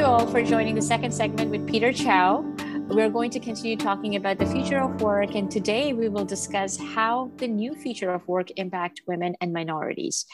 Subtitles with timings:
[0.00, 2.40] you all for joining the second segment with Peter Chow.
[2.88, 6.78] We're going to continue talking about the future of work, and today we will discuss
[6.78, 10.24] how the new future of work impact women and minorities.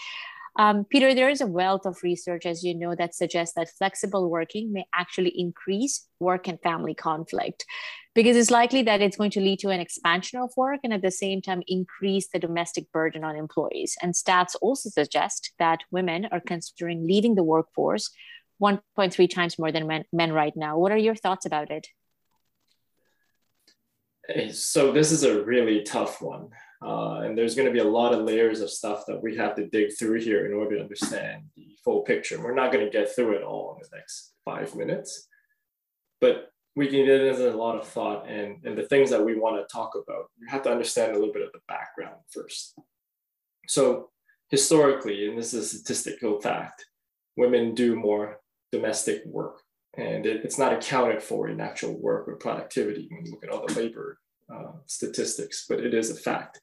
[0.57, 4.31] Um, Peter, there is a wealth of research, as you know, that suggests that flexible
[4.31, 7.67] working may actually increase work and family conflict
[8.15, 11.03] because it's likely that it's going to lead to an expansion of work and at
[11.03, 13.97] the same time increase the domestic burden on employees.
[14.01, 18.11] And stats also suggest that women are considering leaving the workforce
[18.61, 20.79] 1.3 times more than men, men right now.
[20.79, 21.89] What are your thoughts about it?
[24.53, 26.49] So, this is a really tough one.
[26.85, 29.55] Uh, and there's going to be a lot of layers of stuff that we have
[29.57, 32.41] to dig through here in order to understand the full picture.
[32.41, 35.27] We're not going to get through it all in the next five minutes,
[36.21, 39.39] but we can get into a lot of thought and, and the things that we
[39.39, 40.27] want to talk about.
[40.39, 42.79] You have to understand a little bit of the background first.
[43.67, 44.11] So,
[44.51, 46.85] historically, and this is a statistical fact,
[47.37, 48.41] women do more
[48.77, 49.63] domestic work
[49.97, 53.51] and it, it's not accounted for in actual work or productivity when you look at
[53.51, 54.19] all the labor
[54.53, 56.61] uh, statistics, but it is a fact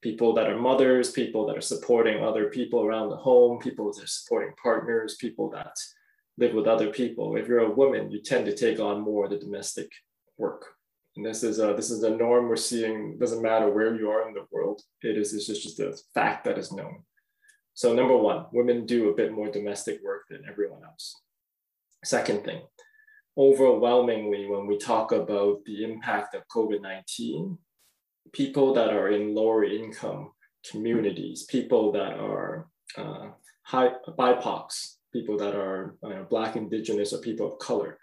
[0.00, 4.04] people that are mothers, people that are supporting other people around the home, people that
[4.04, 5.74] are supporting partners, people that
[6.36, 7.36] live with other people.
[7.36, 9.90] If you're a woman, you tend to take on more of the domestic
[10.36, 10.66] work.
[11.16, 14.28] And this is a, this is a norm we're seeing, doesn't matter where you are
[14.28, 17.02] in the world, it is it's just a fact that is known.
[17.74, 21.20] So number one, women do a bit more domestic work than everyone else.
[22.04, 22.62] Second thing,
[23.36, 27.58] overwhelmingly when we talk about the impact of COVID-19,
[28.32, 30.32] people that are in lower income
[30.70, 33.28] communities, people that are uh,
[33.62, 37.98] high BIPOCs, people that are uh, Black, Indigenous, or people of color,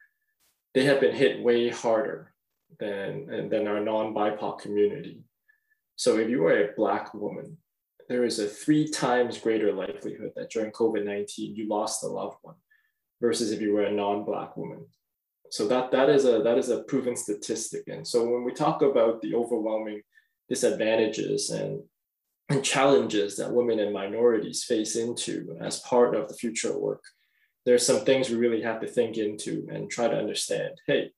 [0.73, 2.33] they have been hit way harder
[2.79, 5.23] than, than our non-BIPOC community.
[5.95, 7.57] So if you are a Black woman,
[8.09, 12.37] there is a three times greater likelihood that during COVID-19, you lost a loved
[13.21, 14.85] versus if you were a non-Black woman.
[15.49, 17.83] So that, that, is a, that is a proven statistic.
[17.87, 20.01] And so when we talk about the overwhelming
[20.49, 21.81] disadvantages and,
[22.49, 27.03] and challenges that women and minorities face into as part of the future work,
[27.65, 31.11] there's some things we really have to think into and try to understand, hey,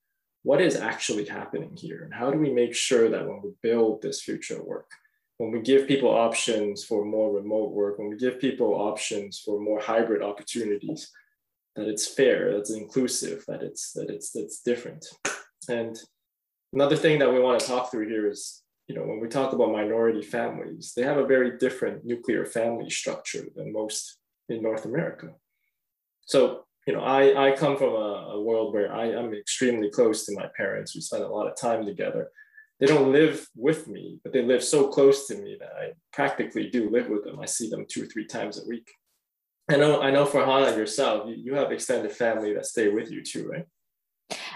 [0.43, 2.03] what is actually happening here?
[2.03, 4.89] And how do we make sure that when we build this future work,
[5.37, 9.59] when we give people options for more remote work, when we give people options for
[9.59, 11.11] more hybrid opportunities,
[11.77, 15.05] that it's fair, that it's inclusive, that it's that it's that's different.
[15.69, 15.97] And
[16.73, 19.51] another thing that we want to talk through here is you know, when we talk
[19.51, 24.17] about minority families, they have a very different nuclear family structure than most
[24.47, 25.31] in North America.
[26.25, 30.25] So, you know, I, I come from a, a world where I am extremely close
[30.25, 30.95] to my parents.
[30.95, 32.29] We spend a lot of time together.
[32.79, 36.69] They don't live with me, but they live so close to me that I practically
[36.69, 37.39] do live with them.
[37.41, 38.89] I see them two or three times a week.
[39.69, 43.21] I know, I know for Hannah yourself, you, have extended family that stay with you
[43.21, 43.65] too, right?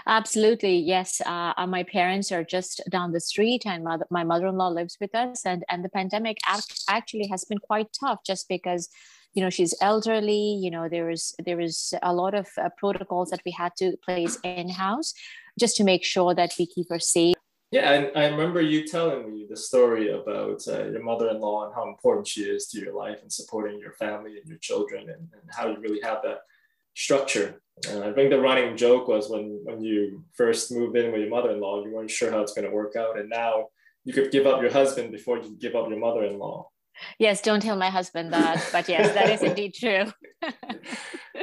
[0.06, 1.20] Absolutely, yes.
[1.24, 5.14] Uh, uh, my parents are just down the street, and mother, my mother-in-law lives with
[5.14, 5.46] us.
[5.46, 8.88] And and the pandemic act, actually has been quite tough, just because
[9.34, 10.58] you know she's elderly.
[10.60, 13.96] You know there is there is a lot of uh, protocols that we had to
[14.04, 15.14] place in house,
[15.58, 17.36] just to make sure that we keep her safe.
[17.72, 21.88] Yeah, and I remember you telling me the story about uh, your mother-in-law and how
[21.88, 25.42] important she is to your life and supporting your family and your children, and, and
[25.50, 26.40] how you really have that
[26.94, 27.62] structure.
[27.88, 31.30] And I think the running joke was when when you first moved in with your
[31.30, 33.68] mother-in-law, you weren't sure how it's going to work out, and now
[34.04, 36.68] you could give up your husband before you give up your mother-in-law.
[37.18, 40.12] Yes, don't tell my husband that, but yes, that is indeed true.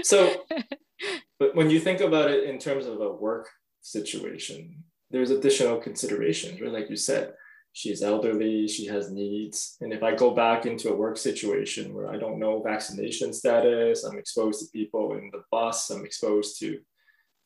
[0.03, 0.45] so,
[1.39, 3.49] but when you think about it in terms of a work
[3.81, 6.71] situation, there's additional considerations, right?
[6.71, 7.33] Like you said,
[7.73, 9.77] she's elderly, she has needs.
[9.81, 14.03] And if I go back into a work situation where I don't know vaccination status,
[14.03, 16.79] I'm exposed to people in the bus, I'm exposed to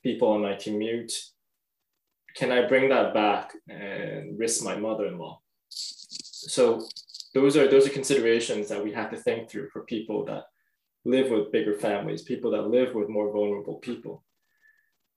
[0.01, 1.13] people on my commute,
[2.35, 5.39] can I bring that back and risk my mother-in-law?
[5.69, 6.87] So
[7.33, 10.45] those are those are considerations that we have to think through for people that
[11.05, 14.22] live with bigger families, people that live with more vulnerable people.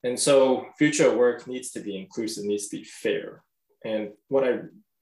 [0.04, 3.43] And so future work needs to be inclusive, needs to be fair.
[3.84, 4.60] And what I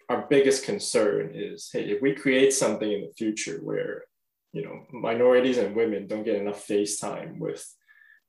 [0.09, 4.05] our biggest concern is hey if we create something in the future where
[4.53, 7.67] you know minorities and women don't get enough face time with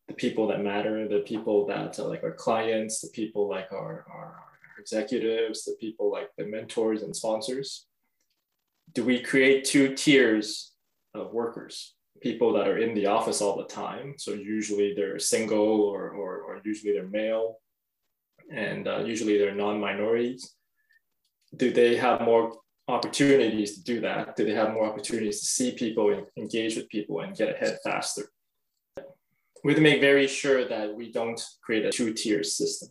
[0.07, 4.05] the people that matter the people that are like our clients the people like our,
[4.09, 7.87] our, our executives the people like the mentors and sponsors
[8.93, 10.73] do we create two tiers
[11.13, 11.95] of workers
[12.27, 16.31] people that are in the office all the time so usually they're single or, or,
[16.45, 17.47] or usually they're male
[18.51, 20.55] and uh, usually they're non-minorities
[21.55, 22.45] do they have more
[22.87, 24.35] opportunities to do that?
[24.35, 27.79] Do they have more opportunities to see people, and engage with people, and get ahead
[27.83, 28.23] faster?
[29.63, 32.89] we have to make very sure that we don't create a two-tier system.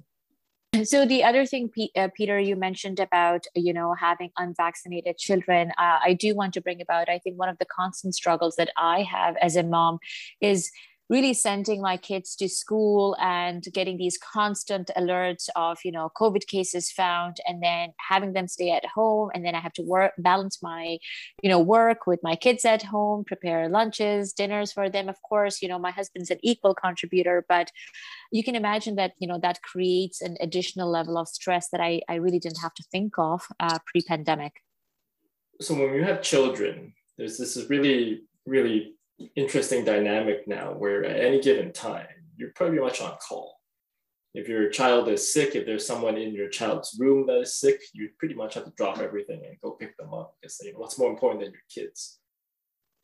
[0.83, 5.71] So the other thing, uh, Peter, you mentioned about you know having unvaccinated children.
[5.79, 7.09] Uh, I do want to bring about.
[7.09, 9.99] I think one of the constant struggles that I have as a mom
[10.41, 10.71] is
[11.11, 16.47] really sending my kids to school and getting these constant alerts of you know covid
[16.47, 19.31] cases found and then having them stay at home.
[19.35, 20.99] And then i have to work balance my
[21.43, 25.63] you know work with my kids at home prepare lunches dinners for them of course.
[25.63, 27.71] You know my husband's an equal contributor but
[28.33, 32.01] you can imagine that you know that creates an additional level of stress that i,
[32.09, 34.53] I really didn't have to think of uh, pre-pandemic.
[35.61, 38.95] So when you have children there's this is really really
[39.37, 42.07] interesting dynamic now where at any given time,
[42.37, 43.61] you're pretty much on call.
[44.35, 47.81] If your child is sick, if there's someone in your child's room that is sick,
[47.93, 50.81] you pretty much have to drop everything and go pick them up because you know,
[50.81, 52.19] what's more important than your kids?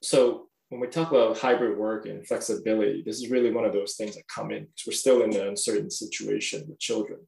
[0.02, 3.94] So when we talk about hybrid work and flexibility, this is really one of those
[3.94, 7.20] things that come in because we're still in an uncertain situation with children.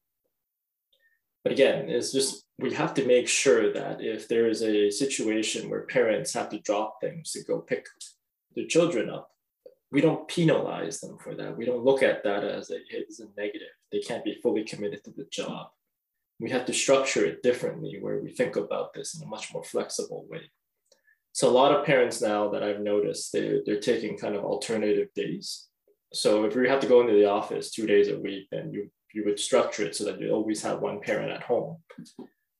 [1.45, 5.69] But again, it's just we have to make sure that if there is a situation
[5.69, 7.87] where parents have to drop things to go pick
[8.55, 9.31] their children up,
[9.91, 11.57] we don't penalize them for that.
[11.57, 13.69] We don't look at that as a, a negative.
[13.93, 15.69] They can't be fully committed to the job.
[16.41, 19.63] We have to structure it differently where we think about this in a much more
[19.63, 20.51] flexible way.
[21.33, 25.09] So a lot of parents now that I've noticed, they're, they're taking kind of alternative
[25.15, 25.69] days.
[26.13, 28.91] So if you have to go into the office two days a week, then you,
[29.15, 31.79] you would structure it so that you always have one parent at home,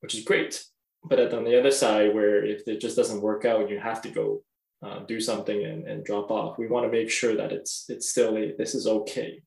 [0.01, 0.65] which is great.
[1.05, 4.09] But on the other side, where if it just doesn't work out, you have to
[4.11, 4.43] go
[4.83, 6.59] uh, do something and, and drop off.
[6.59, 9.43] We want to make sure that it's it's still a, this is okay.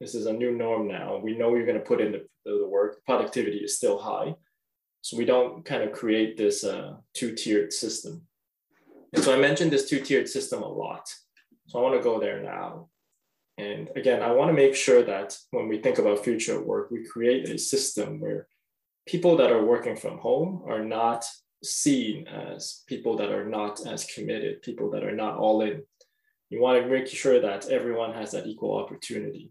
[0.00, 1.16] This is a new norm now.
[1.16, 3.04] We know you're going to put in the, the work.
[3.04, 4.34] Productivity is still high,
[5.00, 8.22] so we don't kind of create this uh, two-tiered system.
[9.12, 11.08] And so I mentioned this two-tiered system a lot.
[11.68, 12.88] So I want to go there now.
[13.58, 17.04] And again, I want to make sure that when we think about future work, we
[17.04, 18.46] create a system where
[19.06, 21.24] people that are working from home are not
[21.62, 25.82] seen as people that are not as committed, people that are not all in.
[26.50, 29.50] You want to make sure that everyone has that equal opportunity.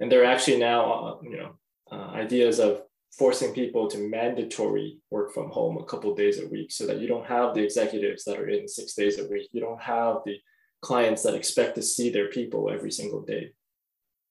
[0.00, 1.56] And there are actually now, uh, you know,
[1.90, 2.82] uh, ideas of
[3.16, 7.08] forcing people to mandatory work from home a couple days a week so that you
[7.08, 9.48] don't have the executives that are in six days a week.
[9.52, 10.38] You don't have the
[10.82, 13.52] clients that expect to see their people every single day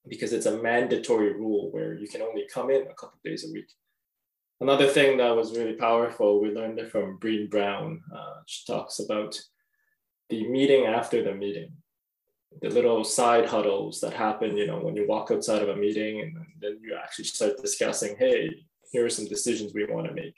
[0.07, 3.51] because it's a mandatory rule where you can only come in a couple days a
[3.51, 3.67] week.
[4.61, 8.01] Another thing that was really powerful, we learned it from Brené Brown.
[8.13, 9.37] Uh, she talks about
[10.29, 11.73] the meeting after the meeting,
[12.61, 16.21] the little side huddles that happen, you know, when you walk outside of a meeting
[16.21, 18.49] and then you actually start discussing, hey,
[18.91, 20.37] here are some decisions we want to make.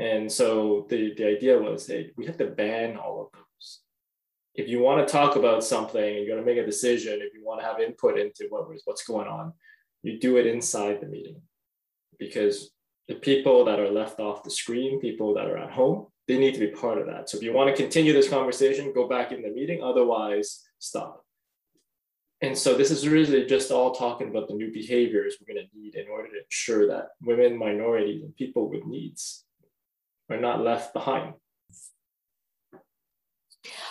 [0.00, 3.80] And so the, the idea was, hey, we have to ban all of those.
[4.56, 7.44] If you want to talk about something, you're going to make a decision, if you
[7.44, 9.52] want to have input into what what's going on,
[10.02, 11.40] you do it inside the meeting
[12.18, 12.70] because
[13.08, 16.54] the people that are left off the screen, people that are at home, they need
[16.54, 17.28] to be part of that.
[17.28, 21.24] So if you want to continue this conversation, go back in the meeting, otherwise stop.
[22.40, 25.78] And so this is really just all talking about the new behaviors we're going to
[25.78, 29.44] need in order to ensure that women, minorities, and people with needs
[30.30, 31.34] are not left behind.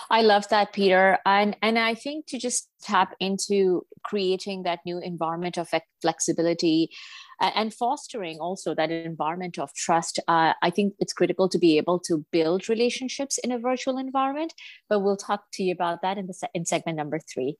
[0.09, 1.17] I love that, Peter.
[1.25, 5.69] And, and I think to just tap into creating that new environment of
[6.01, 6.91] flexibility
[7.39, 10.19] and fostering also that environment of trust.
[10.27, 14.53] Uh, I think it's critical to be able to build relationships in a virtual environment,
[14.89, 17.57] but we'll talk to you about that in, the se- in segment number three.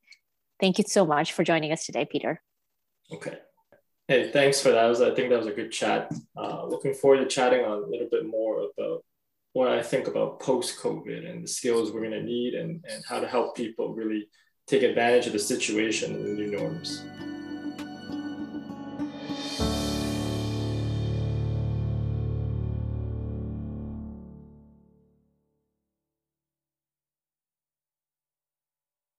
[0.59, 2.41] Thank you so much for joining us today, Peter.
[3.11, 3.37] Okay.
[4.07, 5.01] Hey, thanks for that.
[5.01, 6.11] I think that was a good chat.
[6.37, 9.03] Uh, looking forward to chatting on a little bit more about
[9.53, 13.03] what I think about post COVID and the skills we're going to need and, and
[13.07, 14.27] how to help people really
[14.67, 17.03] take advantage of the situation and the new norms.